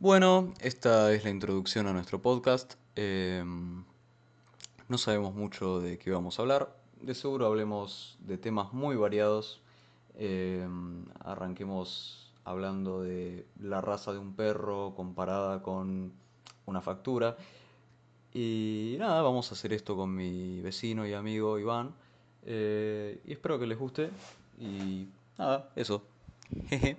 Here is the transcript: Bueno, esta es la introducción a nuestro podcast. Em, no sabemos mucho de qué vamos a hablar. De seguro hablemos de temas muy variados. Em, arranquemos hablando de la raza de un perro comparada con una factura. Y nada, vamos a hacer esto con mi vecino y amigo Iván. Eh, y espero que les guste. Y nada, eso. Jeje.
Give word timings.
Bueno, 0.00 0.54
esta 0.60 1.12
es 1.12 1.24
la 1.24 1.30
introducción 1.30 1.88
a 1.88 1.92
nuestro 1.92 2.22
podcast. 2.22 2.74
Em, 2.94 3.82
no 4.86 4.96
sabemos 4.96 5.34
mucho 5.34 5.80
de 5.80 5.98
qué 5.98 6.12
vamos 6.12 6.38
a 6.38 6.42
hablar. 6.42 6.72
De 7.02 7.16
seguro 7.16 7.46
hablemos 7.46 8.16
de 8.20 8.38
temas 8.38 8.72
muy 8.72 8.94
variados. 8.94 9.60
Em, 10.14 11.04
arranquemos 11.18 12.32
hablando 12.44 13.02
de 13.02 13.44
la 13.60 13.80
raza 13.80 14.12
de 14.12 14.18
un 14.18 14.34
perro 14.34 14.94
comparada 14.94 15.64
con 15.64 16.12
una 16.66 16.80
factura. 16.80 17.36
Y 18.32 18.94
nada, 19.00 19.20
vamos 19.22 19.50
a 19.50 19.54
hacer 19.56 19.72
esto 19.72 19.96
con 19.96 20.14
mi 20.14 20.60
vecino 20.60 21.08
y 21.08 21.14
amigo 21.14 21.58
Iván. 21.58 21.92
Eh, 22.46 23.20
y 23.26 23.32
espero 23.32 23.58
que 23.58 23.66
les 23.66 23.76
guste. 23.76 24.10
Y 24.60 25.08
nada, 25.36 25.70
eso. 25.74 26.04
Jeje. 26.68 26.98